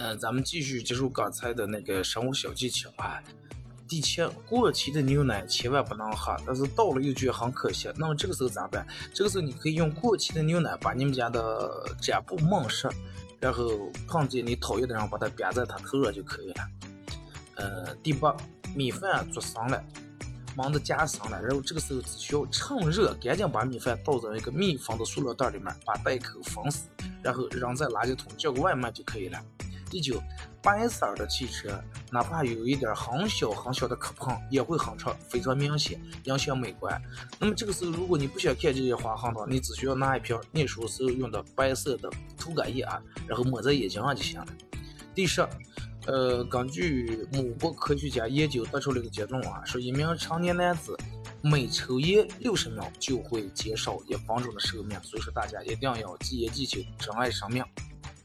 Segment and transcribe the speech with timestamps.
[0.00, 3.22] 呃，咱们继续接受刚才的那个生活小技巧啊。
[3.86, 7.92] 第七，过期的牛奶千万不能喝，但是倒了又觉得很可惜。
[7.98, 8.86] 那么这个时候咋办？
[9.12, 12.90] 这个时候你可以用过期的牛奶把你们家的粘布蒙上，
[13.40, 16.68] 然后碰见你讨厌的人把它别在他头上就可以了。
[17.56, 18.34] 呃，第八，
[18.74, 19.84] 米饭做生了，
[20.56, 26.88] 忙的夹生了，然后这个时候只需要趁热赶紧把米饭倒在一个密封的塑料袋里面，把袋口封死，
[27.22, 29.38] 然后扔在垃圾桶叫个外卖就可以了。
[29.90, 30.22] 第九，
[30.62, 37.02] 白色的汽车，哪怕有一点很小很小的磕碰，也会很长，非常明显，影响美观。
[37.40, 42.08] 那么这个时候，如果你不想看这些划痕的话，你只需要拿一瓶念书时候用的白色的
[42.38, 44.46] 涂改液啊，然后抹在眼睛上就行了。
[45.12, 45.44] 第十，
[46.06, 50.96] 呃，根据某国科学家研究得出了一个结论啊，说一名成年男子
[51.42, 57.64] 每抽烟六十秒就会减少一分钟的寿命，所以说大家一定要戒烟戒酒，珍爱生命。